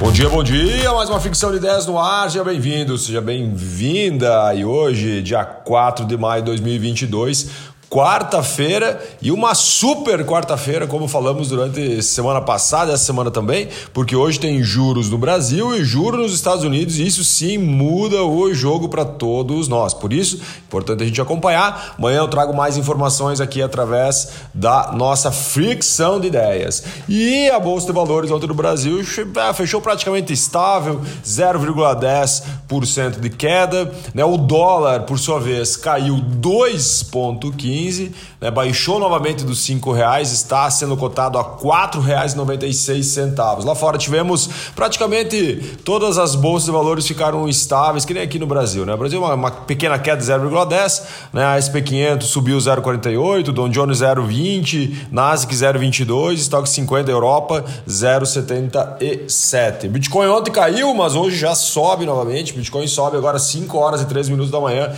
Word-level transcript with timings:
Bom 0.00 0.12
dia, 0.12 0.28
bom 0.28 0.42
dia, 0.42 0.92
mais 0.92 1.08
uma 1.08 1.20
ficção 1.20 1.50
de 1.50 1.56
ideias 1.56 1.86
no 1.86 1.98
ar, 1.98 2.30
seja 2.30 2.44
bem-vindo, 2.44 2.98
seja 2.98 3.20
bem-vinda. 3.20 4.54
E 4.54 4.64
hoje, 4.64 5.22
dia 5.22 5.44
4 5.44 6.04
de 6.04 6.16
maio 6.16 6.42
de 6.42 6.46
2022, 6.46 7.50
quarta-feira 7.88 9.02
e 9.22 9.32
uma 9.32 9.54
super 9.54 10.24
quarta-feira, 10.24 10.86
como 10.86 11.08
falamos 11.08 11.48
durante 11.48 12.02
semana 12.02 12.40
passada, 12.40 12.92
essa 12.92 13.04
semana 13.04 13.30
também, 13.30 13.68
porque 13.94 14.14
hoje 14.14 14.38
tem 14.38 14.62
juros 14.62 15.08
no 15.08 15.16
Brasil 15.16 15.74
e 15.74 15.84
juros 15.84 16.20
nos 16.20 16.34
Estados 16.34 16.64
Unidos, 16.64 16.98
e 16.98 17.06
isso 17.06 17.24
sim 17.24 17.56
muda 17.56 18.22
o 18.22 18.52
jogo 18.52 18.88
para 18.88 19.04
todos 19.04 19.68
nós. 19.68 19.94
Por 19.94 20.12
isso, 20.12 20.40
importante 20.66 21.02
a 21.02 21.06
gente 21.06 21.20
acompanhar. 21.20 21.94
Amanhã 21.98 22.18
eu 22.18 22.28
trago 22.28 22.54
mais 22.54 22.76
informações 22.76 23.40
aqui 23.40 23.62
através 23.62 24.28
da 24.52 24.92
nossa 24.92 25.30
fricção 25.32 26.20
de 26.20 26.26
ideias. 26.26 26.84
E 27.08 27.48
a 27.50 27.58
bolsa 27.58 27.86
de 27.86 27.92
valores 27.92 28.30
ontem 28.30 28.48
Brasil 28.58 29.00
é, 29.00 29.52
fechou 29.54 29.80
praticamente 29.80 30.32
estável, 30.32 31.00
0,10% 31.24 33.20
de 33.20 33.30
queda, 33.30 33.92
né? 34.12 34.24
O 34.24 34.36
dólar, 34.36 35.02
por 35.02 35.16
sua 35.18 35.38
vez, 35.38 35.76
caiu 35.76 36.16
2,15 36.16 37.77
15 37.78 38.12
né, 38.40 38.52
baixou 38.52 39.00
novamente 39.00 39.44
dos 39.44 39.68
R$ 39.68 39.78
reais, 39.94 40.32
está 40.32 40.70
sendo 40.70 40.96
cotado 40.96 41.36
a 41.38 41.42
R$ 41.42 41.48
4,96. 41.60 43.64
Lá 43.64 43.74
fora 43.74 43.98
tivemos 43.98 44.48
praticamente 44.76 45.76
todas 45.84 46.18
as 46.18 46.36
bolsas 46.36 46.66
de 46.66 46.72
valores 46.72 47.06
ficaram 47.06 47.48
estáveis, 47.48 48.04
que 48.04 48.12
nem 48.14 48.22
aqui 48.22 48.38
no 48.38 48.46
Brasil. 48.46 48.86
Né? 48.86 48.94
O 48.94 48.96
Brasil 48.96 49.18
uma, 49.18 49.34
uma 49.34 49.50
pequena 49.50 49.98
queda 49.98 50.18
de 50.18 50.24
0,10, 50.24 51.02
né? 51.32 51.44
a 51.44 51.58
SP500 51.58 52.22
subiu 52.22 52.58
0,48, 52.58 53.50
Dow 53.50 53.68
Jones 53.68 53.98
0,20, 53.98 55.08
Nasdaq 55.10 55.52
0,22, 55.54 56.34
Stock 56.34 56.68
50 56.68 57.10
Europa 57.10 57.64
0,77. 57.88 59.88
Bitcoin 59.88 60.28
ontem 60.28 60.52
caiu, 60.52 60.94
mas 60.94 61.16
hoje 61.16 61.36
já 61.36 61.56
sobe 61.56 62.06
novamente. 62.06 62.52
Bitcoin 62.52 62.86
sobe 62.86 63.16
agora 63.16 63.36
5 63.38 63.76
horas 63.76 64.00
e 64.00 64.06
3 64.06 64.28
minutos 64.28 64.52
da 64.52 64.60
manhã, 64.60 64.92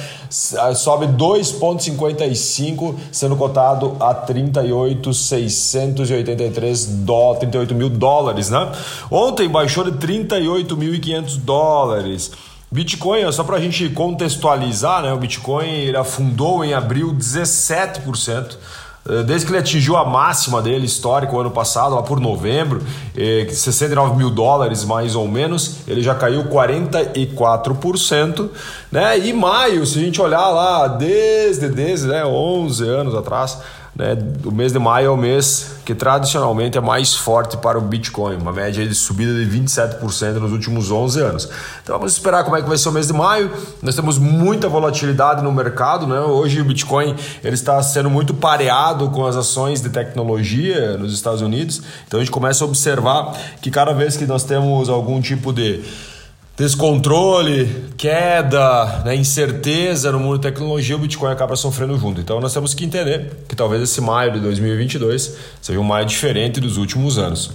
sobe 0.75 1.06
2,55 1.06 2.97
sendo 3.10 3.30
cotado 3.36 3.97
a 4.00 4.14
38.683 4.14 7.05
dólares, 7.05 7.41
38 7.41 7.75
mil 7.75 7.91
dólares, 7.91 8.50
né? 8.50 8.70
Ontem 9.11 9.48
baixou 9.48 9.84
de 9.84 9.92
38.500 9.92 11.37
dólares. 11.39 12.33
Bitcoin, 12.72 13.33
só 13.33 13.42
para 13.42 13.56
a 13.56 13.61
gente 13.61 13.89
contextualizar, 13.89 15.03
né? 15.03 15.12
O 15.12 15.19
Bitcoin 15.19 15.69
ele 15.69 15.97
afundou 15.97 16.64
em 16.64 16.72
abril 16.72 17.12
17%. 17.12 18.56
Eh, 19.11 19.25
desde 19.25 19.47
que 19.47 19.53
ele 19.53 19.58
atingiu 19.58 19.97
a 19.97 20.05
máxima 20.05 20.62
dele 20.62 20.86
histórica 20.86 21.34
o 21.34 21.41
ano 21.41 21.50
passado, 21.50 21.97
lá 21.97 22.03
por 22.03 22.20
novembro, 22.20 22.80
69 23.14 24.12
eh, 24.12 24.16
mil 24.16 24.30
dólares 24.30 24.84
mais 24.84 25.16
ou 25.16 25.27
menos, 25.27 25.78
ele 25.89 26.03
já 26.03 26.14
caiu 26.14 26.44
44%. 26.44 28.48
Né? 28.92 29.19
E 29.19 29.33
maio, 29.33 29.84
se 29.84 29.98
a 29.98 30.03
gente 30.03 30.22
olhar 30.22 30.48
lá 30.48 30.86
desde, 30.86 31.69
desde 31.69 32.06
né, 32.06 32.25
11 32.25 32.88
anos 32.88 33.12
atrás, 33.14 33.58
né? 34.01 34.17
O 34.45 34.51
mês 34.51 34.73
de 34.73 34.79
maio 34.79 35.09
é 35.09 35.11
o 35.11 35.17
mês 35.17 35.73
que 35.84 35.95
tradicionalmente 35.95 36.79
é 36.79 36.81
mais 36.81 37.15
forte 37.15 37.59
para 37.59 37.79
o 37.79 37.83
Bitcoin, 37.83 38.37
uma 38.37 38.53
média 38.53 38.87
de 38.87 38.95
subida 38.95 39.33
de 39.34 39.61
27% 39.61 40.34
nos 40.34 40.53
últimos 40.53 40.91
11 40.91 41.20
anos. 41.20 41.48
Então 41.83 41.98
vamos 41.98 42.15
esperar 42.15 42.43
como 42.45 42.56
é 42.56 42.62
que 42.62 42.69
vai 42.69 42.78
ser 42.78 42.89
o 42.89 42.93
mês 42.93 43.09
de 43.09 43.12
maio. 43.12 43.51
Nós 43.83 43.95
temos 43.95 44.17
muita 44.17 44.69
volatilidade 44.69 45.43
no 45.43 45.53
mercado, 45.53 46.06
né? 46.06 46.19
Hoje 46.21 46.62
o 46.62 46.65
Bitcoin 46.65 47.15
ele 47.45 47.55
está 47.55 47.83
sendo 47.83 48.09
muito 48.09 48.33
pareado 48.33 49.11
com 49.11 49.27
as 49.27 49.37
ações 49.37 49.83
de 49.83 49.91
tecnologia 49.91 50.97
nos 50.97 51.12
Estados 51.12 51.43
Unidos. 51.43 51.83
Então 52.06 52.21
a 52.21 52.25
gente 52.25 52.33
começa 52.33 52.65
a 52.65 52.66
observar 52.66 53.37
que 53.60 53.71
cada 53.71 53.93
vez 53.93 54.16
que 54.16 54.25
nós 54.25 54.44
temos 54.44 54.89
algum 54.89 55.21
tipo 55.21 55.53
de 55.53 55.84
descontrole, 56.60 57.91
queda, 57.97 59.03
né, 59.03 59.16
incerteza 59.16 60.12
no 60.12 60.21
mundo 60.21 60.37
da 60.37 60.50
tecnologia, 60.50 60.94
o 60.94 60.98
Bitcoin 60.98 61.32
acaba 61.32 61.56
sofrendo 61.56 61.98
junto. 61.98 62.21
Então 62.21 62.38
nós 62.38 62.53
temos 62.53 62.75
que 62.75 62.84
entender 62.84 63.44
que 63.48 63.56
talvez 63.56 63.81
esse 63.81 63.98
maio 64.03 64.32
de 64.32 64.41
2022 64.41 65.37
seja 65.62 65.81
um 65.81 65.82
maio 65.82 66.04
diferente 66.04 66.60
dos 66.60 66.76
últimos 66.76 67.16
anos. 67.16 67.53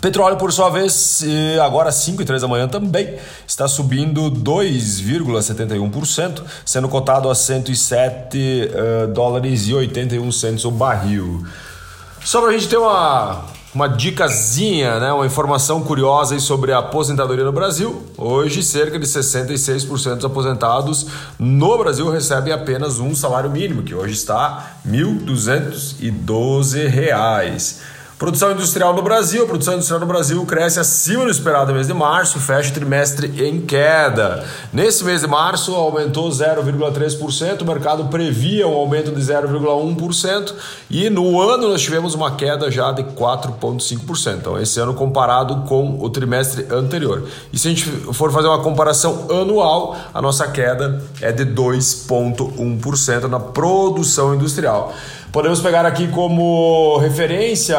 Petróleo, 0.00 0.36
por 0.36 0.52
sua 0.52 0.68
vez, 0.68 1.24
agora 1.64 1.90
às 1.90 1.94
5 1.94 2.20
e 2.20 2.24
3 2.24 2.42
da 2.42 2.48
manhã 2.48 2.66
também 2.66 3.14
está 3.46 3.68
subindo 3.68 4.32
2,71%, 4.32 6.42
sendo 6.64 6.88
cotado 6.88 7.30
a 7.30 7.36
107 7.36 8.36
uh, 8.36 9.06
dólares 9.12 9.68
e 9.68 9.74
81 9.74 10.32
centos 10.32 10.64
o 10.64 10.72
barril. 10.72 11.46
Só 12.24 12.40
para 12.40 12.50
a 12.50 12.52
gente 12.52 12.66
ter 12.68 12.78
uma 12.78 13.44
uma 13.78 13.88
dicasinha, 13.88 14.98
né, 14.98 15.12
uma 15.12 15.24
informação 15.24 15.80
curiosa 15.82 16.36
sobre 16.40 16.72
a 16.72 16.78
aposentadoria 16.78 17.44
no 17.44 17.52
Brasil. 17.52 18.02
Hoje, 18.16 18.60
cerca 18.60 18.98
de 18.98 19.06
66% 19.06 20.16
dos 20.16 20.24
aposentados 20.24 21.06
no 21.38 21.78
Brasil 21.78 22.10
recebem 22.10 22.52
apenas 22.52 22.98
um 22.98 23.14
salário 23.14 23.48
mínimo, 23.48 23.84
que 23.84 23.94
hoje 23.94 24.14
está 24.14 24.78
R$ 24.84 24.90
1.212. 24.90 27.76
Produção 28.18 28.50
industrial 28.50 28.92
no 28.94 29.00
Brasil. 29.00 29.44
A 29.44 29.46
produção 29.46 29.74
industrial 29.74 30.00
no 30.00 30.06
Brasil 30.06 30.44
cresce 30.44 30.80
acima 30.80 31.24
do 31.24 31.30
esperado 31.30 31.68
no 31.68 31.74
mês 31.74 31.86
de 31.86 31.94
março, 31.94 32.40
fecha 32.40 32.68
o 32.70 32.74
trimestre 32.74 33.46
em 33.46 33.60
queda. 33.60 34.44
Nesse 34.72 35.04
mês 35.04 35.20
de 35.20 35.28
março 35.28 35.72
aumentou 35.72 36.28
0,3%, 36.28 37.62
o 37.62 37.64
mercado 37.64 38.06
previa 38.06 38.66
um 38.66 38.74
aumento 38.74 39.12
de 39.12 39.20
0,1% 39.20 40.52
e 40.90 41.08
no 41.08 41.40
ano 41.40 41.68
nós 41.68 41.80
tivemos 41.80 42.12
uma 42.14 42.32
queda 42.32 42.68
já 42.72 42.90
de 42.90 43.04
4,5%. 43.04 44.34
Então, 44.34 44.60
esse 44.60 44.80
ano 44.80 44.94
comparado 44.94 45.62
com 45.68 46.02
o 46.02 46.10
trimestre 46.10 46.66
anterior. 46.72 47.22
E 47.52 47.58
se 47.58 47.68
a 47.68 47.70
gente 47.70 47.84
for 48.12 48.32
fazer 48.32 48.48
uma 48.48 48.60
comparação 48.60 49.28
anual, 49.30 49.96
a 50.12 50.20
nossa 50.20 50.48
queda 50.48 51.00
é 51.20 51.30
de 51.30 51.46
2,1% 51.46 53.28
na 53.28 53.38
produção 53.38 54.34
industrial. 54.34 54.92
Podemos 55.30 55.60
pegar 55.60 55.84
aqui 55.84 56.08
como 56.08 56.96
referência 56.96 57.76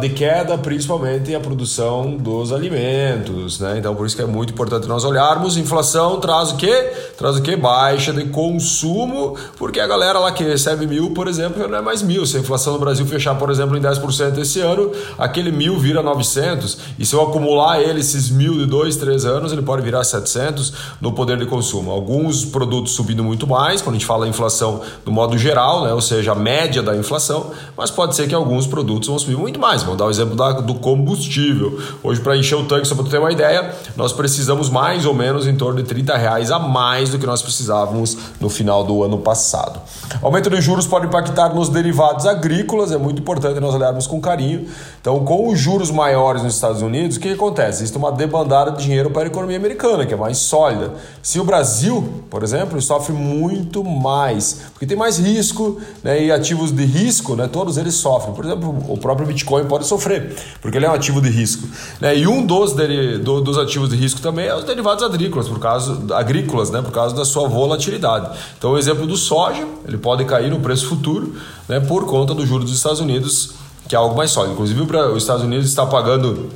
de 0.00 0.08
queda, 0.10 0.56
principalmente 0.56 1.34
a 1.34 1.40
produção 1.40 2.16
dos 2.16 2.52
alimentos, 2.52 3.58
né? 3.58 3.76
Então, 3.76 3.92
por 3.92 4.06
isso 4.06 4.14
que 4.14 4.22
é 4.22 4.26
muito 4.26 4.52
importante 4.52 4.86
nós 4.86 5.04
olharmos. 5.04 5.56
Inflação 5.56 6.20
traz 6.20 6.52
o 6.52 6.56
quê? 6.56 6.92
Traz 7.18 7.36
o 7.36 7.42
quê? 7.42 7.56
Baixa 7.56 8.12
de 8.12 8.26
consumo, 8.26 9.36
porque 9.58 9.80
a 9.80 9.86
galera 9.86 10.20
lá 10.20 10.30
que 10.30 10.44
recebe 10.44 10.86
mil, 10.86 11.10
por 11.10 11.26
exemplo, 11.26 11.66
não 11.66 11.76
é 11.76 11.82
mais 11.82 12.02
mil. 12.02 12.24
Se 12.24 12.36
a 12.36 12.40
inflação 12.40 12.74
no 12.74 12.78
Brasil 12.78 13.04
fechar, 13.04 13.34
por 13.34 13.50
exemplo, 13.50 13.76
em 13.76 13.80
10% 13.80 14.38
esse 14.38 14.60
ano, 14.60 14.92
aquele 15.18 15.50
mil 15.50 15.76
vira 15.80 16.04
900. 16.04 16.78
E 17.00 17.04
se 17.04 17.14
eu 17.14 17.20
acumular 17.20 17.82
ele, 17.82 17.98
esses 17.98 18.30
mil 18.30 18.54
de 18.58 18.66
dois, 18.66 18.96
três 18.96 19.24
anos, 19.24 19.52
ele 19.52 19.62
pode 19.62 19.82
virar 19.82 20.04
700 20.04 20.72
no 21.00 21.10
poder 21.12 21.36
de 21.36 21.46
consumo. 21.46 21.90
Alguns 21.90 22.44
produtos 22.44 22.92
subindo 22.92 23.24
muito 23.24 23.44
mais, 23.44 23.82
quando 23.82 23.96
a 23.96 23.98
gente 23.98 24.06
fala 24.06 24.28
inflação 24.28 24.82
no 25.04 25.10
modo 25.10 25.36
geral, 25.36 25.84
né? 25.84 25.92
ou 25.92 26.00
seja, 26.00 26.30
a 26.30 26.36
média 26.36 26.80
da 26.80 26.91
da 26.92 26.98
inflação, 26.98 27.50
mas 27.76 27.90
pode 27.90 28.14
ser 28.14 28.28
que 28.28 28.34
alguns 28.34 28.66
produtos 28.66 29.08
vão 29.08 29.18
subir 29.18 29.36
muito 29.36 29.58
mais. 29.58 29.82
Vamos 29.82 29.98
dar 29.98 30.06
o 30.06 30.10
exemplo 30.10 30.36
da, 30.36 30.52
do 30.52 30.74
combustível. 30.74 31.80
Hoje, 32.02 32.20
para 32.20 32.36
encher 32.36 32.56
o 32.56 32.64
tanque, 32.64 32.86
só 32.86 32.94
para 32.94 33.04
ter 33.04 33.18
uma 33.18 33.32
ideia, 33.32 33.74
nós 33.96 34.12
precisamos 34.12 34.68
mais 34.68 35.04
ou 35.06 35.14
menos 35.14 35.46
em 35.46 35.56
torno 35.56 35.82
de 35.82 35.88
30 35.88 36.16
reais 36.16 36.50
a 36.50 36.58
mais 36.58 37.10
do 37.10 37.18
que 37.18 37.26
nós 37.26 37.42
precisávamos 37.42 38.16
no 38.40 38.48
final 38.48 38.84
do 38.84 39.02
ano 39.02 39.18
passado. 39.18 39.80
Aumento 40.22 40.50
de 40.50 40.60
juros 40.60 40.86
pode 40.86 41.06
impactar 41.06 41.54
nos 41.54 41.68
derivados 41.68 42.26
agrícolas, 42.26 42.92
é 42.92 42.98
muito 42.98 43.20
importante 43.20 43.58
nós 43.60 43.74
olharmos 43.74 44.06
com 44.06 44.20
carinho. 44.20 44.66
Então, 45.00 45.24
com 45.24 45.48
os 45.48 45.58
juros 45.58 45.90
maiores 45.90 46.42
nos 46.42 46.54
Estados 46.54 46.82
Unidos, 46.82 47.16
o 47.16 47.20
que, 47.20 47.28
que 47.28 47.34
acontece? 47.34 47.82
Existe 47.82 47.96
uma 47.96 48.12
debandada 48.12 48.70
de 48.72 48.84
dinheiro 48.84 49.10
para 49.10 49.22
a 49.22 49.26
economia 49.26 49.56
americana, 49.56 50.06
que 50.06 50.14
é 50.14 50.16
mais 50.16 50.38
sólida. 50.38 50.92
Se 51.22 51.40
o 51.40 51.44
Brasil, 51.44 52.24
por 52.30 52.42
exemplo, 52.42 52.80
sofre 52.80 53.12
muito 53.12 53.82
mais, 53.82 54.60
porque 54.72 54.86
tem 54.86 54.96
mais 54.96 55.18
risco 55.18 55.80
né, 56.02 56.24
e 56.24 56.32
ativos 56.32 56.72
de 56.72 56.81
risco, 56.84 57.34
né, 57.36 57.48
todos 57.48 57.76
eles 57.76 57.94
sofrem. 57.94 58.34
Por 58.34 58.44
exemplo, 58.44 58.84
o 58.88 58.96
próprio 58.96 59.26
Bitcoin 59.26 59.64
pode 59.64 59.86
sofrer, 59.86 60.34
porque 60.60 60.76
ele 60.76 60.86
é 60.86 60.90
um 60.90 60.94
ativo 60.94 61.20
de 61.20 61.28
risco. 61.28 61.66
Né, 62.00 62.16
e 62.16 62.26
um 62.26 62.44
dos, 62.44 62.74
do, 63.22 63.40
dos 63.40 63.58
ativos 63.58 63.88
de 63.88 63.96
risco 63.96 64.20
também 64.20 64.46
é 64.46 64.54
os 64.54 64.64
derivados 64.64 65.02
agrícolas, 65.02 65.48
por 65.48 65.58
causa, 65.58 66.14
agrícolas, 66.14 66.70
né, 66.70 66.82
por 66.82 66.92
causa 66.92 67.14
da 67.14 67.24
sua 67.24 67.48
volatilidade. 67.48 68.30
Então, 68.58 68.72
o 68.72 68.78
exemplo 68.78 69.06
do 69.06 69.16
soja, 69.16 69.66
ele 69.86 69.98
pode 69.98 70.24
cair 70.24 70.50
no 70.50 70.60
preço 70.60 70.86
futuro 70.86 71.34
né, 71.68 71.80
por 71.80 72.06
conta 72.06 72.34
do 72.34 72.46
juro 72.46 72.64
dos 72.64 72.74
Estados 72.74 73.00
Unidos 73.00 73.54
que 73.88 73.94
é 73.94 73.98
algo 73.98 74.16
mais 74.16 74.30
sólido. 74.30 74.54
Inclusive, 74.54 74.80
os 74.80 75.22
Estados 75.22 75.44
Unidos 75.44 75.66
está 75.66 75.84
pagando 75.84 76.48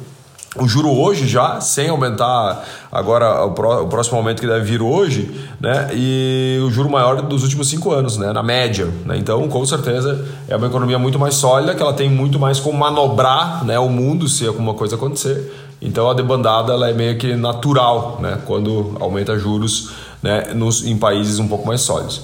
o 0.58 0.68
juro 0.68 0.90
hoje 0.90 1.26
já, 1.26 1.60
sem 1.60 1.88
aumentar 1.88 2.64
agora 2.90 3.44
o, 3.44 3.52
próximo 3.52 4.18
aumento 4.18 4.40
que 4.40 4.46
deve 4.46 4.64
vir 4.64 4.82
hoje, 4.82 5.30
né? 5.60 5.90
E 5.92 6.60
o 6.66 6.70
juro 6.70 6.90
maior 6.90 7.22
dos 7.22 7.42
últimos 7.42 7.68
cinco 7.68 7.92
anos, 7.92 8.16
né? 8.16 8.32
Na 8.32 8.42
média. 8.42 8.88
Né? 9.04 9.16
Então, 9.18 9.48
com 9.48 9.64
certeza, 9.64 10.24
é 10.48 10.56
uma 10.56 10.66
economia 10.66 10.98
muito 10.98 11.18
mais 11.18 11.34
sólida, 11.34 11.74
que 11.74 11.82
ela 11.82 11.92
tem 11.92 12.10
muito 12.10 12.38
mais 12.38 12.60
como 12.60 12.78
manobrar 12.78 13.64
né, 13.64 13.78
o 13.78 13.88
mundo 13.88 14.28
se 14.28 14.46
alguma 14.46 14.74
coisa 14.74 14.96
acontecer. 14.96 15.52
Então 15.80 16.08
a 16.08 16.14
debandada 16.14 16.72
ela 16.72 16.88
é 16.88 16.92
meio 16.92 17.18
que 17.18 17.34
natural, 17.34 18.18
né? 18.20 18.38
Quando 18.46 18.96
aumenta 18.98 19.38
juros 19.38 19.90
né? 20.22 20.52
Nos, 20.54 20.84
em 20.84 20.96
países 20.96 21.38
um 21.38 21.46
pouco 21.46 21.66
mais 21.66 21.80
sólidos. 21.82 22.22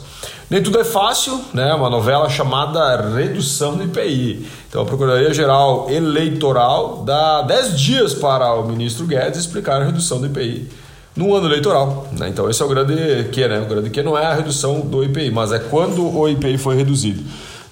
Nem 0.52 0.62
tudo 0.62 0.78
é 0.78 0.84
fácil, 0.84 1.40
né? 1.54 1.72
Uma 1.72 1.88
novela 1.88 2.28
chamada 2.28 3.10
Redução 3.14 3.75
do 3.75 3.84
IPI. 3.84 4.46
Então 4.69 4.82
a 4.82 4.84
Procuradoria-Geral 4.84 5.87
Eleitoral 5.88 7.02
dá 7.06 7.40
10 7.40 7.81
dias 7.81 8.12
para 8.12 8.52
o 8.56 8.69
ministro 8.69 9.06
Guedes 9.06 9.40
explicar 9.40 9.81
a 9.81 9.87
redução 9.87 10.20
do 10.20 10.26
IPI 10.26 10.69
no 11.16 11.34
ano 11.34 11.46
eleitoral. 11.46 12.06
Né? 12.12 12.28
Então 12.28 12.50
esse 12.50 12.60
é 12.60 12.66
o 12.66 12.69
grande 12.69 13.31
que, 13.32 13.49
né? 13.49 13.60
O 13.60 13.64
grande 13.64 13.88
que 13.88 14.02
não 14.02 14.19
é 14.19 14.26
a 14.26 14.34
redução 14.34 14.81
do 14.81 15.02
IPI, 15.02 15.31
mas 15.31 15.52
é 15.52 15.58
quando 15.58 16.06
o 16.06 16.28
IPI 16.28 16.58
foi 16.58 16.76
reduzido. 16.76 17.22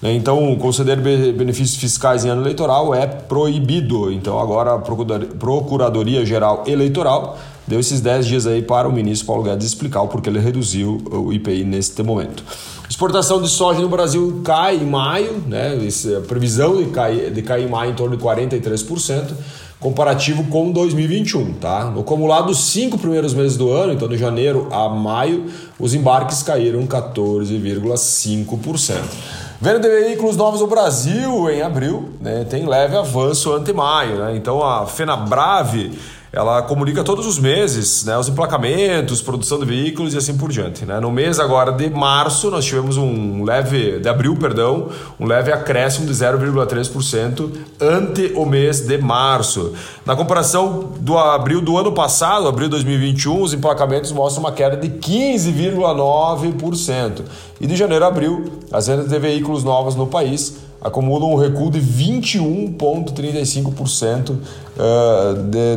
Né? 0.01 0.13
Então, 0.13 0.55
conceder 0.55 0.97
benefícios 0.97 1.79
fiscais 1.79 2.25
em 2.25 2.29
ano 2.29 2.41
eleitoral 2.41 2.95
é 2.95 3.05
proibido. 3.05 4.11
Então, 4.11 4.39
agora 4.39 4.73
a 4.73 4.79
Procuradoria 4.79 6.25
Geral 6.25 6.63
Eleitoral 6.65 7.37
deu 7.67 7.79
esses 7.79 8.01
10 8.01 8.25
dias 8.25 8.47
aí 8.47 8.63
para 8.63 8.89
o 8.89 8.91
ministro 8.91 9.27
Paulo 9.27 9.43
Guedes 9.43 9.67
explicar 9.67 10.01
o 10.01 10.07
porquê 10.07 10.29
ele 10.29 10.39
reduziu 10.39 10.97
o 11.11 11.31
IPI 11.31 11.63
neste 11.63 12.01
momento. 12.01 12.43
Exportação 12.91 13.41
de 13.41 13.47
soja 13.47 13.79
no 13.79 13.87
Brasil 13.87 14.41
cai 14.43 14.75
em 14.75 14.85
maio, 14.85 15.41
né? 15.47 15.77
a 16.17 16.21
previsão 16.27 16.75
de 16.75 16.89
cair, 16.89 17.31
de 17.31 17.41
cair 17.41 17.65
em 17.65 17.69
maio 17.69 17.91
em 17.91 17.95
torno 17.95 18.17
de 18.17 18.21
43%, 18.21 19.31
comparativo 19.79 20.43
com 20.49 20.69
2021. 20.73 21.53
Tá? 21.53 21.85
No 21.85 22.01
acumulado 22.01 22.47
dos 22.47 22.65
cinco 22.65 22.97
primeiros 22.97 23.33
meses 23.33 23.55
do 23.55 23.71
ano, 23.71 23.93
então 23.93 24.09
de 24.09 24.17
janeiro 24.17 24.67
a 24.73 24.89
maio, 24.89 25.45
os 25.79 25.93
embarques 25.93 26.43
caíram 26.43 26.85
14,5%. 26.85 28.97
Venda 29.61 29.79
de 29.79 29.87
veículos 29.87 30.35
novos 30.35 30.59
no 30.59 30.67
Brasil 30.67 31.49
em 31.49 31.61
abril 31.61 32.09
né, 32.19 32.43
tem 32.43 32.67
leve 32.67 32.97
avanço 32.97 33.53
ante 33.53 33.71
maio. 33.71 34.17
Né? 34.17 34.35
Então 34.35 34.61
a 34.61 34.85
FenaBrave 34.85 35.97
ela 36.33 36.61
comunica 36.61 37.03
todos 37.03 37.27
os 37.27 37.37
meses 37.37 38.05
né, 38.05 38.17
os 38.17 38.29
emplacamentos, 38.29 39.21
produção 39.21 39.59
de 39.59 39.65
veículos 39.65 40.13
e 40.13 40.17
assim 40.17 40.37
por 40.37 40.49
diante. 40.49 40.85
Né? 40.85 40.97
No 40.99 41.11
mês 41.11 41.41
agora 41.41 41.73
de 41.73 41.89
março, 41.89 42.49
nós 42.49 42.63
tivemos 42.63 42.95
um 42.95 43.43
leve, 43.43 43.99
de 43.99 44.07
abril, 44.07 44.37
perdão, 44.37 44.87
um 45.19 45.25
leve 45.25 45.51
acréscimo 45.51 46.07
de 46.07 46.13
0,3% 46.13 47.51
ante 47.81 48.31
o 48.33 48.45
mês 48.45 48.79
de 48.81 48.97
março. 48.97 49.73
Na 50.05 50.15
comparação 50.15 50.93
do 50.99 51.17
abril 51.17 51.59
do 51.59 51.77
ano 51.77 51.91
passado, 51.91 52.47
abril 52.47 52.67
de 52.67 52.71
2021, 52.71 53.41
os 53.41 53.53
emplacamentos 53.53 54.13
mostram 54.13 54.43
uma 54.43 54.53
queda 54.53 54.77
de 54.77 54.87
15,9%. 54.87 57.23
E 57.59 57.67
de 57.67 57.75
janeiro 57.75 58.05
a 58.05 58.07
abril, 58.07 58.53
as 58.71 58.87
vendas 58.87 59.09
de 59.09 59.19
veículos 59.19 59.65
novos 59.65 59.95
no 59.95 60.07
país 60.07 60.70
acumulam 60.81 61.31
um 61.31 61.35
recuo 61.35 61.69
de 61.69 61.79
21,35% 61.79 64.31
uh, 64.31 64.37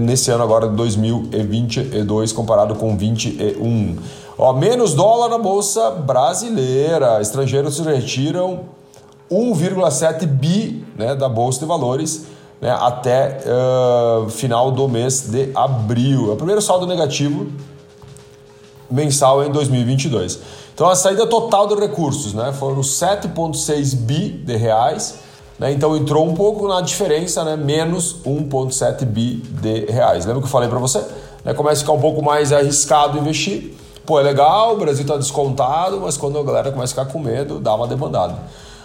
nesse 0.01 0.31
ano 0.31 0.43
agora 0.43 0.67
de 0.67 0.75
2022 0.75 2.33
comparado 2.33 2.75
com 2.75 2.97
21. 2.97 3.99
Ó, 4.39 4.55
menos 4.55 4.95
dólar 4.95 5.29
na 5.29 5.37
bolsa 5.39 5.91
brasileira. 5.91 7.21
Estrangeiros 7.21 7.77
se 7.77 7.83
retiram 7.83 8.61
1,7 9.31 10.27
bi 10.27 10.83
né, 10.97 11.15
da 11.15 11.29
bolsa 11.29 11.61
de 11.61 11.67
valores 11.67 12.25
né, 12.61 12.77
até 12.81 13.41
uh, 13.45 14.29
final 14.31 14.73
do 14.73 14.89
mês 14.89 15.31
de 15.31 15.51
abril. 15.55 16.31
É 16.31 16.33
o 16.33 16.37
primeiro 16.37 16.63
saldo 16.63 16.87
negativo 16.87 17.47
mensal 18.91 19.45
em 19.45 19.51
2022. 19.51 20.64
Então 20.75 20.91
a 20.91 20.97
saída 20.97 21.25
total 21.27 21.69
de 21.69 21.77
recursos 21.77 22.35
né, 22.35 22.53
foram 22.53 22.81
7,6 22.81 23.95
bi 23.95 24.29
de 24.29 24.57
reais. 24.57 25.21
Né, 25.57 25.73
então 25.73 25.97
entrou 25.97 26.29
um 26.29 26.35
pouco 26.35 26.67
na 26.67 26.81
diferença, 26.81 27.45
né, 27.45 27.57
menos 27.57 28.17
1,7 28.25 29.05
bi 29.05 29.37
de 29.37 29.87
reais. 29.87 30.27
Lembra 30.27 30.43
que 30.43 30.49
eu 30.49 30.51
falei 30.51 30.69
para 30.69 30.81
você? 30.81 31.01
Né, 31.45 31.55
começa 31.55 31.77
a 31.77 31.81
ficar 31.81 31.93
um 31.93 32.01
pouco 32.01 32.21
mais 32.23 32.53
arriscado 32.53 33.17
investir. 33.17 33.73
Pô, 34.05 34.19
é 34.19 34.23
legal, 34.25 34.75
o 34.75 34.77
Brasil 34.77 35.03
está 35.03 35.17
descontado, 35.17 36.01
mas 36.01 36.17
quando 36.17 36.39
a 36.39 36.43
galera 36.43 36.73
começa 36.73 36.93
a 36.93 37.05
ficar 37.05 37.13
com 37.13 37.21
medo, 37.21 37.61
dá 37.61 37.75
uma 37.75 37.87
demandada. 37.87 38.37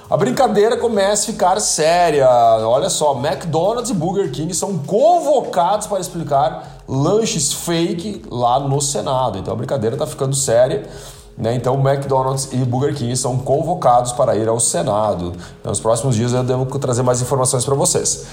A 0.09 0.15
brincadeira 0.15 0.77
começa 0.77 1.23
a 1.23 1.33
ficar 1.33 1.59
séria. 1.59 2.27
Olha 2.65 2.89
só, 2.89 3.13
McDonald's 3.13 3.89
e 3.89 3.93
Burger 3.93 4.31
King 4.31 4.53
são 4.53 4.77
convocados 4.77 5.87
para 5.87 5.99
explicar 5.99 6.78
lanches 6.89 7.53
fake 7.53 8.23
lá 8.31 8.59
no 8.59 8.81
Senado. 8.81 9.37
Então 9.37 9.53
a 9.53 9.55
brincadeira 9.55 9.95
está 9.95 10.07
ficando 10.07 10.35
séria. 10.35 10.89
Né? 11.37 11.55
Então, 11.55 11.75
McDonald's 11.75 12.49
e 12.51 12.57
Burger 12.57 12.93
King 12.93 13.15
são 13.15 13.37
convocados 13.37 14.11
para 14.11 14.35
ir 14.35 14.49
ao 14.49 14.59
Senado. 14.59 15.31
Nos 15.63 15.79
próximos 15.79 16.15
dias 16.15 16.33
eu 16.33 16.43
devo 16.43 16.65
trazer 16.79 17.01
mais 17.01 17.21
informações 17.21 17.63
para 17.63 17.75
vocês. 17.75 18.25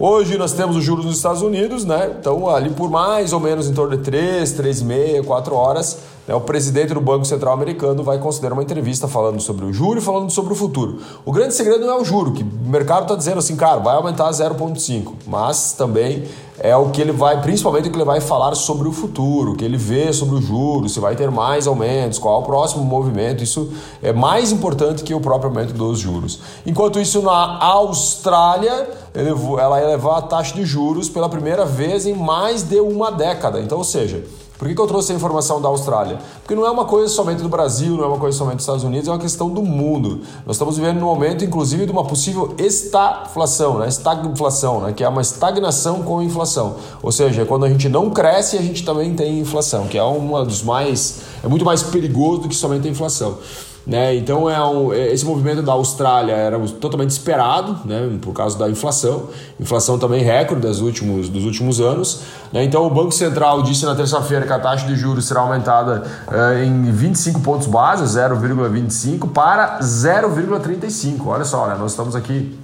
Hoje 0.00 0.36
nós 0.38 0.52
temos 0.52 0.76
os 0.76 0.82
juros 0.82 1.04
nos 1.04 1.16
Estados 1.16 1.42
Unidos, 1.42 1.84
né? 1.84 2.16
Então, 2.18 2.48
ali 2.48 2.70
por 2.70 2.90
mais 2.90 3.32
ou 3.32 3.40
menos 3.40 3.68
em 3.68 3.74
torno 3.74 3.96
de 3.96 4.02
3, 4.02 4.54
3,5, 4.54 5.24
4 5.24 5.54
horas, 5.54 5.98
o 6.34 6.40
presidente 6.40 6.92
do 6.92 7.00
Banco 7.00 7.24
Central 7.24 7.54
americano 7.54 8.02
vai 8.02 8.18
considerar 8.18 8.52
uma 8.54 8.62
entrevista 8.62 9.08
falando 9.08 9.40
sobre 9.40 9.64
o 9.64 9.72
juro 9.72 9.98
e 9.98 10.02
falando 10.02 10.30
sobre 10.30 10.52
o 10.52 10.56
futuro. 10.56 10.98
O 11.24 11.32
grande 11.32 11.54
segredo 11.54 11.86
não 11.86 11.94
é 11.94 12.00
o 12.00 12.04
juro, 12.04 12.32
que 12.32 12.42
o 12.42 12.68
mercado 12.68 13.02
está 13.02 13.14
dizendo 13.14 13.38
assim, 13.38 13.56
cara, 13.56 13.78
vai 13.78 13.96
aumentar 13.96 14.30
0,5, 14.30 15.12
mas 15.26 15.72
também 15.72 16.24
é 16.60 16.76
o 16.76 16.90
que 16.90 17.00
ele 17.00 17.12
vai, 17.12 17.40
principalmente 17.40 17.88
o 17.88 17.90
que 17.90 17.96
ele 17.96 18.04
vai 18.04 18.20
falar 18.20 18.54
sobre 18.54 18.88
o 18.88 18.92
futuro, 18.92 19.52
o 19.52 19.56
que 19.56 19.64
ele 19.64 19.76
vê 19.76 20.12
sobre 20.12 20.34
o 20.36 20.42
juro, 20.42 20.88
se 20.88 20.98
vai 20.98 21.14
ter 21.14 21.30
mais 21.30 21.66
aumentos, 21.66 22.18
qual 22.18 22.40
é 22.40 22.42
o 22.42 22.46
próximo 22.46 22.84
movimento. 22.84 23.42
Isso 23.42 23.72
é 24.02 24.12
mais 24.12 24.50
importante 24.50 25.04
que 25.04 25.14
o 25.14 25.20
próprio 25.20 25.50
aumento 25.50 25.72
dos 25.72 25.98
juros. 25.98 26.40
Enquanto 26.66 26.98
isso, 26.98 27.22
na 27.22 27.62
Austrália, 27.64 28.90
ela 29.14 29.78
levar 29.78 30.18
a 30.18 30.22
taxa 30.22 30.54
de 30.54 30.64
juros 30.64 31.08
pela 31.08 31.28
primeira 31.28 31.64
vez 31.64 32.06
em 32.06 32.14
mais 32.14 32.64
de 32.64 32.80
uma 32.80 33.10
década. 33.10 33.60
Então, 33.60 33.78
ou 33.78 33.84
seja, 33.84 34.24
por 34.58 34.66
que, 34.66 34.74
que, 34.74 34.80
eu 34.80 34.86
trouxe 34.88 35.12
a 35.12 35.14
informação 35.14 35.62
da 35.62 35.68
Austrália? 35.68 36.18
Porque 36.42 36.52
não 36.52 36.66
é 36.66 36.70
uma 36.70 36.84
coisa 36.84 37.06
somente 37.08 37.40
do 37.40 37.48
Brasil, 37.48 37.94
não 37.94 38.02
é 38.02 38.06
uma 38.08 38.18
coisa 38.18 38.36
somente 38.36 38.56
dos 38.56 38.64
Estados 38.64 38.82
Unidos, 38.82 39.06
é 39.06 39.12
uma 39.12 39.18
questão 39.18 39.48
do 39.48 39.62
mundo. 39.62 40.22
Nós 40.44 40.56
estamos 40.56 40.76
vivendo 40.76 40.96
um 40.96 41.04
momento, 41.04 41.44
inclusive, 41.44 41.86
de 41.86 41.92
uma 41.92 42.04
possível 42.04 42.56
estagflação, 42.58 43.78
né? 43.78 43.86
estagflação, 43.86 44.80
né? 44.80 44.92
que 44.92 45.04
é 45.04 45.08
uma 45.08 45.22
estagnação 45.22 46.02
com 46.02 46.20
inflação. 46.20 46.74
Ou 47.00 47.12
seja, 47.12 47.46
quando 47.46 47.66
a 47.66 47.68
gente 47.68 47.88
não 47.88 48.10
cresce, 48.10 48.58
a 48.58 48.62
gente 48.62 48.84
também 48.84 49.14
tem 49.14 49.38
inflação, 49.38 49.86
que 49.86 49.96
é 49.96 50.02
uma 50.02 50.44
dos 50.44 50.64
mais. 50.64 51.20
é 51.44 51.46
muito 51.46 51.64
mais 51.64 51.84
perigoso 51.84 52.42
do 52.42 52.48
que 52.48 52.56
somente 52.56 52.88
a 52.88 52.90
inflação. 52.90 53.38
Né? 53.88 54.14
Então 54.16 54.50
é 54.50 54.62
um, 54.62 54.92
é, 54.92 55.14
esse 55.14 55.24
movimento 55.24 55.62
da 55.62 55.72
Austrália 55.72 56.34
era 56.34 56.58
totalmente 56.58 57.08
esperado, 57.08 57.78
né? 57.86 58.18
por 58.20 58.34
causa 58.34 58.58
da 58.58 58.68
inflação, 58.68 59.30
inflação 59.58 59.98
também 59.98 60.22
recorde 60.22 60.66
dos 60.66 60.82
últimos, 60.82 61.30
dos 61.30 61.44
últimos 61.44 61.80
anos. 61.80 62.20
Né? 62.52 62.64
Então 62.64 62.86
o 62.86 62.90
Banco 62.90 63.12
Central 63.12 63.62
disse 63.62 63.86
na 63.86 63.94
terça-feira 63.94 64.44
que 64.44 64.52
a 64.52 64.58
taxa 64.58 64.86
de 64.86 64.94
juros 64.94 65.26
será 65.26 65.40
aumentada 65.40 66.02
uh, 66.28 66.62
em 66.62 66.90
25 66.90 67.40
pontos 67.40 67.66
base, 67.66 68.04
0,25 68.04 69.32
para 69.32 69.78
0,35. 69.80 71.26
Olha 71.26 71.44
só, 71.46 71.66
né? 71.68 71.76
nós 71.78 71.92
estamos 71.92 72.14
aqui, 72.14 72.58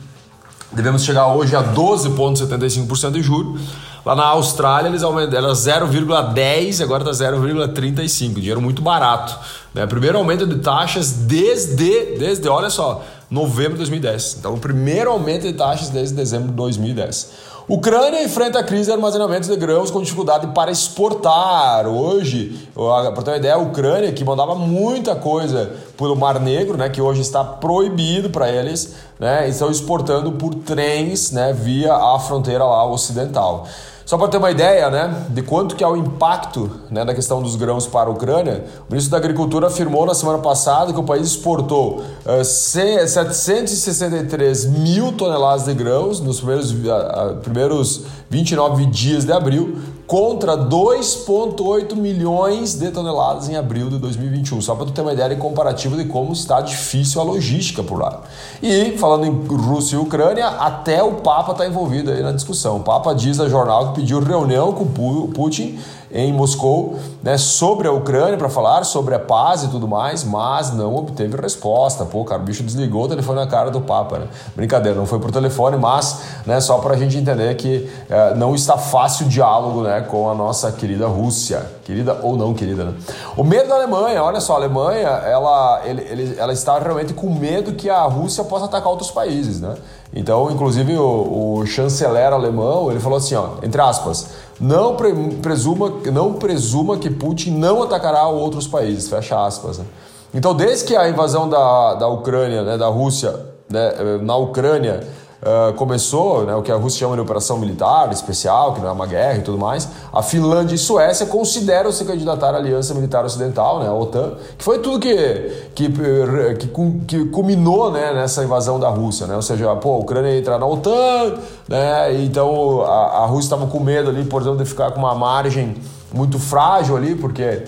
devemos 0.74 1.04
chegar 1.04 1.28
hoje 1.28 1.54
a 1.56 1.62
12,75% 1.62 3.12
de 3.12 3.22
juros. 3.22 3.60
Lá 4.04 4.14
na 4.14 4.24
Austrália 4.24 4.88
eles 4.88 5.02
aumentaram, 5.02 5.46
era 5.46 5.54
0,10, 5.54 6.82
agora 6.82 7.10
está 7.10 7.24
0,35, 7.30 8.34
dinheiro 8.34 8.60
muito 8.60 8.82
barato. 8.82 9.38
Né? 9.72 9.86
Primeiro 9.86 10.18
aumento 10.18 10.46
de 10.46 10.56
taxas 10.56 11.10
desde, 11.12 12.16
desde, 12.18 12.46
olha 12.48 12.68
só, 12.68 13.02
novembro 13.30 13.72
de 13.72 13.78
2010. 13.78 14.36
Então, 14.40 14.54
o 14.54 14.58
primeiro 14.58 15.10
aumento 15.10 15.46
de 15.46 15.54
taxas 15.54 15.88
desde 15.88 16.14
dezembro 16.14 16.48
de 16.48 16.54
2010. 16.54 17.53
Ucrânia 17.66 18.22
enfrenta 18.22 18.58
a 18.58 18.62
crise 18.62 18.84
de 18.84 18.92
armazenamento 18.92 19.48
de 19.48 19.56
grãos 19.56 19.90
com 19.90 20.02
dificuldade 20.02 20.48
para 20.48 20.70
exportar. 20.70 21.86
Hoje, 21.86 22.68
para 22.74 23.22
ter 23.22 23.30
uma 23.30 23.36
ideia, 23.38 23.54
a 23.54 23.58
Ucrânia, 23.58 24.12
que 24.12 24.22
mandava 24.22 24.54
muita 24.54 25.16
coisa 25.16 25.72
pelo 25.96 26.14
Mar 26.14 26.38
Negro, 26.38 26.76
né, 26.76 26.90
que 26.90 27.00
hoje 27.00 27.22
está 27.22 27.42
proibido 27.42 28.28
para 28.28 28.50
eles, 28.50 28.96
né, 29.18 29.48
estão 29.48 29.70
exportando 29.70 30.32
por 30.32 30.54
trens 30.54 31.30
né, 31.30 31.54
via 31.54 31.94
a 31.94 32.18
fronteira 32.18 32.64
lá 32.64 32.84
ocidental. 32.84 33.66
Só 34.06 34.16
para 34.18 34.28
ter 34.28 34.36
uma 34.36 34.50
ideia 34.50 34.90
né, 34.90 35.24
de 35.30 35.40
quanto 35.40 35.74
que 35.74 35.82
é 35.82 35.88
o 35.88 35.96
impacto 35.96 36.70
né, 36.90 37.06
da 37.06 37.14
questão 37.14 37.42
dos 37.42 37.56
grãos 37.56 37.86
para 37.86 38.10
a 38.10 38.12
Ucrânia, 38.12 38.66
o 38.86 38.92
ministro 38.92 39.10
da 39.10 39.16
Agricultura 39.16 39.68
afirmou 39.68 40.04
na 40.04 40.12
semana 40.12 40.40
passada 40.40 40.92
que 40.92 41.00
o 41.00 41.04
país 41.04 41.28
exportou 41.28 42.02
uh, 42.26 42.44
763 42.44 44.66
mil 44.66 45.10
toneladas 45.12 45.64
de 45.64 45.72
grãos 45.72 46.20
nos 46.20 46.38
primeiros, 46.38 46.72
uh, 46.72 47.36
primeiros 47.42 48.02
29 48.28 48.84
dias 48.86 49.24
de 49.24 49.32
abril, 49.32 49.78
contra 50.06 50.56
2,8 50.56 51.96
milhões 51.96 52.74
de 52.74 52.90
toneladas 52.90 53.48
em 53.48 53.56
abril 53.56 53.88
de 53.88 53.98
2021. 53.98 54.60
Só 54.60 54.74
para 54.74 54.86
tu 54.86 54.92
ter 54.92 55.00
uma 55.00 55.12
ideia 55.12 55.32
em 55.32 55.38
comparativo 55.38 55.96
de 55.96 56.04
como 56.04 56.32
está 56.32 56.60
difícil 56.60 57.20
a 57.20 57.24
logística 57.24 57.82
por 57.82 57.98
lá. 57.98 58.22
E 58.62 58.96
falando 58.98 59.26
em 59.26 59.46
Rússia 59.56 59.96
e 59.96 59.98
Ucrânia, 59.98 60.46
até 60.46 61.02
o 61.02 61.14
Papa 61.14 61.52
está 61.52 61.66
envolvido 61.66 62.10
aí 62.10 62.22
na 62.22 62.32
discussão. 62.32 62.76
O 62.76 62.80
Papa 62.80 63.14
diz 63.14 63.40
a 63.40 63.48
jornal 63.48 63.88
que 63.88 64.00
pediu 64.00 64.20
reunião 64.20 64.72
com 64.72 64.86
Putin 65.32 65.78
em 66.14 66.32
Moscou 66.32 66.96
né, 67.20 67.36
sobre 67.36 67.88
a 67.88 67.92
Ucrânia 67.92 68.38
para 68.38 68.48
falar 68.48 68.84
sobre 68.84 69.16
a 69.16 69.18
paz 69.18 69.64
e 69.64 69.68
tudo 69.68 69.88
mais, 69.88 70.22
mas 70.22 70.72
não 70.72 70.94
obteve 70.94 71.36
resposta. 71.36 72.04
Pô, 72.04 72.24
cara, 72.24 72.40
o 72.40 72.44
bicho 72.44 72.62
desligou 72.62 73.04
o 73.04 73.08
telefone 73.08 73.40
na 73.40 73.46
cara 73.48 73.68
do 73.68 73.80
Papa. 73.80 74.20
Né? 74.20 74.28
Brincadeira, 74.54 74.96
não 74.96 75.06
foi 75.06 75.18
por 75.18 75.32
telefone, 75.32 75.76
mas 75.76 76.20
né, 76.46 76.60
só 76.60 76.78
para 76.78 76.94
a 76.94 76.96
gente 76.96 77.18
entender 77.18 77.52
que 77.56 77.90
é, 78.08 78.32
não 78.36 78.54
está 78.54 78.78
fácil 78.78 79.26
o 79.26 79.28
diálogo 79.28 79.82
né, 79.82 80.02
com 80.02 80.30
a 80.30 80.34
nossa 80.34 80.70
querida 80.70 81.08
Rússia. 81.08 81.66
Querida 81.84 82.18
ou 82.22 82.34
não 82.34 82.54
querida, 82.54 82.84
né? 82.84 82.94
O 83.36 83.44
medo 83.44 83.68
da 83.68 83.74
Alemanha, 83.74 84.22
olha 84.22 84.40
só, 84.40 84.54
a 84.54 84.56
Alemanha 84.56 85.08
ela, 85.08 85.82
ele, 85.84 86.00
ele, 86.00 86.34
ela 86.38 86.52
está 86.52 86.78
realmente 86.78 87.12
com 87.12 87.28
medo 87.28 87.74
que 87.74 87.90
a 87.90 88.02
Rússia 88.04 88.42
possa 88.42 88.64
atacar 88.64 88.88
outros 88.88 89.10
países, 89.10 89.60
né? 89.60 89.74
Então, 90.14 90.50
inclusive, 90.50 90.96
o, 90.96 91.58
o 91.58 91.66
chanceler 91.66 92.32
alemão 92.32 92.90
ele 92.90 93.00
falou 93.00 93.18
assim, 93.18 93.34
ó, 93.34 93.54
entre 93.62 93.80
aspas, 93.80 94.28
não 94.60 94.94
pre, 94.94 95.12
presuma, 95.42 95.92
não 96.12 96.34
presuma 96.34 96.96
que 96.96 97.10
Putin 97.10 97.50
não 97.50 97.82
atacará 97.82 98.28
outros 98.28 98.66
países, 98.66 99.08
fecha 99.08 99.44
aspas. 99.44 99.78
Né? 99.78 99.84
Então, 100.32 100.54
desde 100.54 100.84
que 100.84 100.96
a 100.96 101.08
invasão 101.08 101.48
da, 101.48 101.94
da 101.94 102.06
Ucrânia, 102.06 102.62
né, 102.62 102.78
da 102.78 102.86
Rússia, 102.86 103.34
né, 103.68 103.92
na 104.22 104.36
Ucrânia 104.36 105.04
uh, 105.42 105.72
começou, 105.74 106.44
né, 106.44 106.54
o 106.54 106.62
que 106.62 106.70
a 106.70 106.76
Rússia 106.76 107.00
chama 107.00 107.14
de 107.14 107.20
operação 107.20 107.58
militar 107.58 108.10
especial, 108.12 108.74
que 108.74 108.80
não 108.80 108.88
é 108.88 108.92
uma 108.92 109.06
guerra 109.06 109.38
e 109.38 109.42
tudo 109.42 109.58
mais, 109.58 109.88
a 110.12 110.22
Finlândia 110.22 110.74
e 110.74 110.78
Suécia 110.78 111.26
consideram 111.26 111.92
se 111.92 112.04
candidatar 112.04 112.54
à 112.54 112.56
Aliança 112.56 112.94
Militar 112.94 113.24
Ocidental, 113.24 113.80
né, 113.80 113.88
a 113.88 113.94
OTAN, 113.94 114.34
que 114.56 114.64
foi 114.64 114.78
tudo 114.78 114.98
que, 114.98 115.68
que, 115.74 115.88
que, 115.88 116.68
que 117.06 117.24
culminou 117.26 117.90
né, 117.90 118.12
nessa 118.12 118.44
invasão 118.44 118.78
da 118.78 118.88
Rússia. 118.88 119.26
Né, 119.26 119.36
ou 119.36 119.42
seja, 119.42 119.74
pô, 119.76 119.94
a 119.94 119.98
Ucrânia 119.98 120.30
ia 120.30 120.38
entrar 120.38 120.58
na 120.58 120.66
OTAN, 120.66 121.34
né, 121.68 122.14
então 122.22 122.82
a, 122.82 123.22
a 123.22 123.26
Rússia 123.26 123.46
estava 123.46 123.66
com 123.66 123.80
medo 123.80 124.10
ali, 124.10 124.24
por 124.24 124.42
exemplo, 124.42 124.58
de 124.58 124.64
ficar 124.64 124.90
com 124.92 125.00
uma 125.00 125.14
margem 125.14 125.76
muito 126.12 126.38
frágil 126.38 126.96
ali, 126.96 127.14
porque 127.14 127.62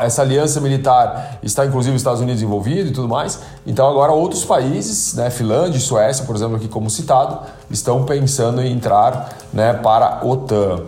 essa 0.00 0.22
aliança 0.22 0.60
militar 0.60 1.38
está 1.42 1.64
inclusive 1.64 1.94
os 1.94 2.00
Estados 2.00 2.20
Unidos 2.20 2.42
envolvido 2.42 2.90
e 2.90 2.92
tudo 2.92 3.08
mais. 3.08 3.40
Então 3.66 3.88
agora 3.88 4.12
outros 4.12 4.44
países, 4.44 5.14
né, 5.14 5.30
Finlândia 5.30 5.78
e 5.78 5.80
Suécia, 5.80 6.24
por 6.24 6.36
exemplo, 6.36 6.56
aqui 6.56 6.68
como 6.68 6.90
citado, 6.90 7.38
estão 7.70 8.04
pensando 8.04 8.60
em 8.60 8.72
entrar 8.72 9.36
né, 9.52 9.72
para 9.74 10.20
a 10.20 10.26
OTAN. 10.26 10.82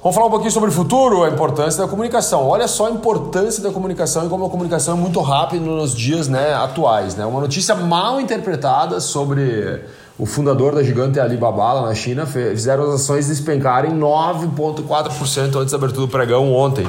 Vamos 0.00 0.14
falar 0.14 0.28
um 0.28 0.30
pouquinho 0.30 0.52
sobre 0.52 0.70
o 0.70 0.72
futuro, 0.72 1.24
a 1.24 1.28
importância 1.28 1.82
da 1.82 1.88
comunicação. 1.88 2.46
Olha 2.46 2.68
só 2.68 2.86
a 2.86 2.90
importância 2.90 3.62
da 3.62 3.70
comunicação 3.70 4.24
e 4.24 4.28
como 4.28 4.46
a 4.46 4.48
comunicação 4.48 4.96
é 4.96 4.96
muito 4.96 5.20
rápida 5.20 5.64
nos 5.64 5.92
dias 5.92 6.28
né, 6.28 6.54
atuais. 6.54 7.16
Né? 7.16 7.26
Uma 7.26 7.40
notícia 7.40 7.74
mal 7.74 8.20
interpretada 8.20 9.00
sobre 9.00 9.82
o 10.18 10.26
fundador 10.26 10.74
da 10.74 10.82
gigante 10.82 11.20
Alibaba 11.20 11.72
lá 11.72 11.82
na 11.82 11.94
China, 11.94 12.26
fizeram 12.26 12.84
as 12.84 13.02
ações 13.02 13.28
despencarem 13.28 13.92
9,4% 13.92 15.56
antes 15.56 15.70
da 15.70 15.78
abertura 15.78 16.06
do 16.06 16.08
pregão 16.08 16.52
ontem. 16.52 16.86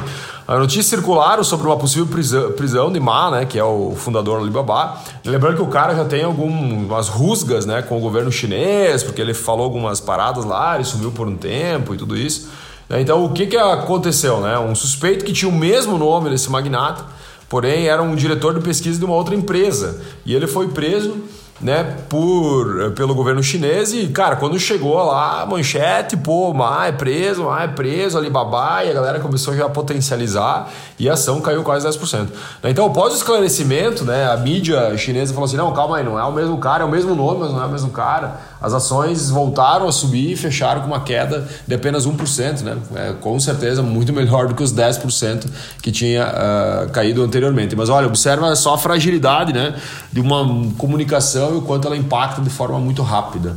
A 0.49 0.57
notícia 0.57 0.97
circularam 0.97 1.43
sobre 1.43 1.67
uma 1.67 1.77
possível 1.77 2.07
prisão, 2.07 2.51
prisão 2.53 2.91
de 2.91 2.99
Ma, 2.99 3.29
né, 3.29 3.45
que 3.45 3.59
é 3.59 3.63
o 3.63 3.93
fundador 3.95 4.39
do 4.39 4.45
Alibaba. 4.45 4.97
Lembrando 5.23 5.57
que 5.57 5.61
o 5.61 5.67
cara 5.67 5.93
já 5.93 6.03
tem 6.03 6.23
algumas 6.23 7.07
rusgas 7.07 7.67
né, 7.67 7.83
com 7.83 7.95
o 7.95 7.99
governo 7.99 8.31
chinês, 8.31 9.03
porque 9.03 9.21
ele 9.21 9.35
falou 9.35 9.65
algumas 9.65 9.99
paradas 9.99 10.43
lá, 10.45 10.73
ele 10.73 10.85
sumiu 10.85 11.11
por 11.11 11.27
um 11.27 11.35
tempo 11.35 11.93
e 11.93 11.97
tudo 11.99 12.17
isso. 12.17 12.49
Então, 12.89 13.23
o 13.23 13.31
que, 13.31 13.45
que 13.45 13.55
aconteceu? 13.55 14.41
Né? 14.41 14.57
Um 14.57 14.73
suspeito 14.73 15.23
que 15.23 15.31
tinha 15.31 15.47
o 15.47 15.55
mesmo 15.55 15.99
nome 15.99 16.31
desse 16.31 16.49
magnata, 16.49 17.05
porém 17.47 17.87
era 17.87 18.01
um 18.01 18.15
diretor 18.15 18.55
de 18.55 18.61
pesquisa 18.61 18.97
de 18.97 19.05
uma 19.05 19.13
outra 19.13 19.35
empresa. 19.35 20.01
E 20.25 20.33
ele 20.33 20.47
foi 20.47 20.69
preso 20.69 21.15
né, 21.61 21.97
por, 22.07 22.91
pelo 22.91 23.13
governo 23.13 23.43
chinês 23.43 23.93
e, 23.93 24.07
cara, 24.07 24.37
quando 24.37 24.57
chegou 24.57 25.03
lá, 25.03 25.45
manchete, 25.45 26.15
pô, 26.15 26.53
Ma 26.53 26.87
é 26.87 26.91
preso, 26.91 27.43
Ma 27.43 27.63
é 27.63 27.67
preso, 27.67 28.17
Alibaba, 28.17 28.83
e 28.85 28.91
a 28.91 28.93
galera 28.93 29.19
começou 29.19 29.55
já 29.55 29.65
a 29.65 29.69
potencializar 29.69 30.69
e 30.97 31.09
a 31.09 31.13
ação 31.13 31.41
caiu 31.41 31.63
quase 31.63 31.87
10%. 31.87 32.27
Então, 32.63 32.85
após 32.85 33.13
o 33.13 33.17
esclarecimento, 33.17 34.05
né, 34.05 34.31
a 34.31 34.37
mídia 34.37 34.97
chinesa 34.97 35.33
falou 35.33 35.47
assim, 35.47 35.57
não, 35.57 35.73
calma 35.73 35.97
aí, 35.97 36.03
não 36.03 36.17
é 36.17 36.23
o 36.23 36.31
mesmo 36.31 36.57
cara, 36.57 36.83
é 36.83 36.85
o 36.85 36.89
mesmo 36.89 37.13
nome, 37.13 37.41
mas 37.41 37.51
não 37.51 37.61
é 37.61 37.65
o 37.65 37.69
mesmo 37.69 37.89
cara. 37.89 38.39
As 38.61 38.73
ações 38.73 39.29
voltaram 39.29 39.87
a 39.87 39.91
subir 39.91 40.31
e 40.31 40.35
fecharam 40.35 40.81
com 40.81 40.87
uma 40.87 41.01
queda 41.01 41.47
de 41.67 41.73
apenas 41.75 42.07
1%, 42.07 42.61
né, 42.61 42.77
é, 42.95 43.13
com 43.19 43.37
certeza 43.39 43.81
muito 43.81 44.13
melhor 44.13 44.47
do 44.47 44.55
que 44.55 44.63
os 44.63 44.73
10% 44.73 45.45
que 45.81 45.91
tinha 45.91 46.25
uh, 46.25 46.89
caído 46.91 47.23
anteriormente. 47.23 47.75
Mas 47.75 47.89
olha, 47.89 48.07
observa 48.07 48.55
só 48.55 48.75
a 48.75 48.77
fragilidade, 48.77 49.53
né, 49.53 49.75
de 50.11 50.21
uma 50.21 50.45
comunicação 50.77 51.48
educação 51.49 51.55
e 51.55 51.57
o 51.57 51.61
quanto 51.61 51.87
ela 51.87 51.97
impacta 51.97 52.41
de 52.41 52.49
forma 52.49 52.79
muito 52.79 53.01
rápida. 53.01 53.55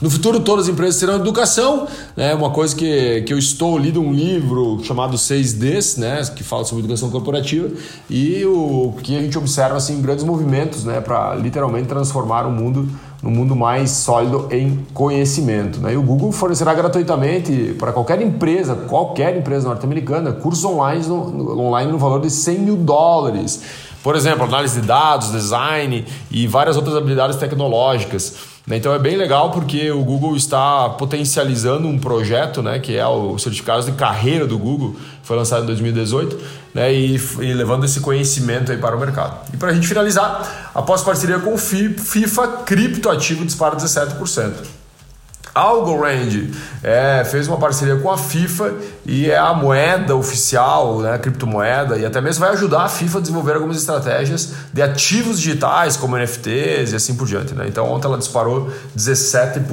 No 0.00 0.08
futuro, 0.08 0.40
todas 0.40 0.64
as 0.64 0.72
empresas 0.72 0.98
terão 0.98 1.16
educação, 1.16 1.86
né? 2.16 2.34
Uma 2.34 2.48
coisa 2.48 2.74
que, 2.74 3.20
que 3.20 3.34
eu 3.34 3.38
estou 3.38 3.76
lendo 3.76 4.00
um 4.00 4.10
livro 4.10 4.80
chamado 4.82 5.14
6Ds, 5.14 5.98
né? 5.98 6.22
Que 6.34 6.42
fala 6.42 6.64
sobre 6.64 6.84
educação 6.84 7.10
corporativa 7.10 7.68
e 8.08 8.42
o 8.46 8.94
que 9.02 9.14
a 9.14 9.20
gente 9.20 9.36
observa 9.36 9.76
assim 9.76 10.00
grandes 10.00 10.24
movimentos, 10.24 10.86
né? 10.86 11.02
Para 11.02 11.34
literalmente 11.34 11.86
transformar 11.86 12.46
o 12.46 12.50
mundo 12.50 12.88
no 13.22 13.30
mundo 13.30 13.54
mais 13.54 13.90
sólido 13.90 14.48
em 14.50 14.86
conhecimento. 14.94 15.78
Né? 15.78 15.92
E 15.92 15.96
o 15.98 16.02
Google 16.02 16.32
fornecerá 16.32 16.72
gratuitamente 16.72 17.76
para 17.78 17.92
qualquer 17.92 18.22
empresa, 18.22 18.74
qualquer 18.74 19.36
empresa 19.36 19.68
norte-americana, 19.68 20.32
cursos 20.32 20.64
online 20.64 21.06
no, 21.06 21.60
online 21.60 21.92
no 21.92 21.98
valor 21.98 22.22
de 22.22 22.30
100 22.30 22.58
mil 22.60 22.76
dólares. 22.78 23.60
Por 24.02 24.16
exemplo, 24.16 24.44
análise 24.44 24.80
de 24.80 24.86
dados, 24.86 25.30
design 25.30 26.06
e 26.30 26.46
várias 26.46 26.76
outras 26.76 26.96
habilidades 26.96 27.36
tecnológicas. 27.36 28.36
Né? 28.66 28.76
Então 28.76 28.94
é 28.94 28.98
bem 28.98 29.16
legal 29.16 29.50
porque 29.50 29.90
o 29.90 30.02
Google 30.02 30.36
está 30.36 30.88
potencializando 30.90 31.86
um 31.88 31.98
projeto, 31.98 32.62
né, 32.62 32.78
que 32.78 32.96
é 32.96 33.06
o 33.06 33.38
certificado 33.38 33.84
de 33.84 33.92
carreira 33.92 34.46
do 34.46 34.58
Google, 34.58 34.96
foi 35.22 35.36
lançado 35.36 35.64
em 35.64 35.66
2018, 35.66 36.38
né, 36.74 36.92
e, 36.92 37.16
e 37.16 37.52
levando 37.52 37.84
esse 37.84 38.00
conhecimento 38.00 38.70
aí 38.72 38.78
para 38.78 38.96
o 38.96 39.00
mercado. 39.00 39.38
E 39.52 39.56
para 39.56 39.70
a 39.70 39.74
gente 39.74 39.86
finalizar, 39.86 40.70
após 40.74 41.02
parceria 41.02 41.38
com 41.38 41.54
o 41.54 41.58
FIFA, 41.58 42.48
criptoativo 42.64 43.44
dispara 43.44 43.76
17%. 43.76 44.79
Algorand 45.60 46.50
é, 46.82 47.24
fez 47.24 47.46
uma 47.46 47.58
parceria 47.58 47.96
com 47.96 48.10
a 48.10 48.16
FIFA 48.16 48.74
e 49.04 49.30
é 49.30 49.36
a 49.36 49.52
moeda 49.52 50.16
oficial, 50.16 51.00
né, 51.00 51.14
a 51.14 51.18
criptomoeda, 51.18 51.96
e 51.96 52.06
até 52.06 52.20
mesmo 52.20 52.44
vai 52.44 52.54
ajudar 52.54 52.82
a 52.82 52.88
FIFA 52.88 53.18
a 53.18 53.20
desenvolver 53.20 53.54
algumas 53.54 53.76
estratégias 53.76 54.52
de 54.72 54.80
ativos 54.82 55.40
digitais, 55.40 55.96
como 55.96 56.16
NFTs 56.16 56.92
e 56.92 56.96
assim 56.96 57.14
por 57.14 57.26
diante. 57.26 57.54
Né? 57.54 57.66
Então 57.68 57.90
ontem 57.90 58.06
ela 58.06 58.18
disparou 58.18 58.70
17%. 58.96 59.66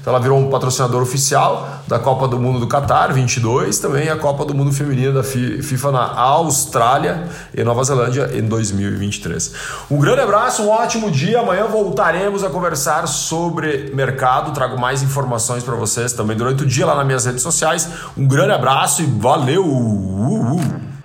Então 0.00 0.12
ela 0.12 0.20
virou 0.20 0.38
um 0.38 0.50
patrocinador 0.50 1.02
oficial 1.02 1.82
da 1.86 1.98
Copa 1.98 2.28
do 2.28 2.38
Mundo 2.38 2.60
do 2.60 2.68
Qatar 2.68 3.12
22, 3.12 3.78
também 3.78 4.08
a 4.08 4.16
Copa 4.16 4.44
do 4.44 4.54
Mundo 4.54 4.72
Feminina 4.72 5.12
da 5.12 5.22
FIFA 5.22 5.92
na 5.92 6.14
Austrália 6.14 7.28
e 7.54 7.62
Nova 7.64 7.82
Zelândia 7.84 8.30
em 8.34 8.42
2023. 8.42 9.52
Um 9.90 9.98
grande 9.98 10.20
abraço, 10.20 10.62
um 10.62 10.68
ótimo 10.68 11.10
dia. 11.10 11.40
Amanhã 11.40 11.66
voltaremos 11.66 12.44
a 12.44 12.50
conversar 12.50 13.06
sobre 13.06 13.90
mercado, 13.94 14.52
trago 14.52 14.78
mais 14.78 15.02
informações 15.18 15.64
para 15.64 15.74
vocês 15.74 16.12
também 16.12 16.36
durante 16.36 16.62
o 16.62 16.66
dia 16.66 16.86
lá 16.86 16.94
nas 16.94 17.06
minhas 17.06 17.24
redes 17.26 17.42
sociais. 17.42 17.88
Um 18.16 18.26
grande 18.26 18.52
abraço 18.52 19.02
e 19.02 19.06
valeu! 19.06 19.64
Uh, 19.64 20.56
uh. 20.56 20.97